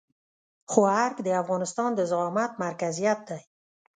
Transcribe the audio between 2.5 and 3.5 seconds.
مرکزيت دی.